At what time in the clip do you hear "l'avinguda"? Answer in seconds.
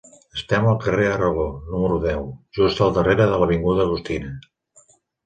3.43-3.85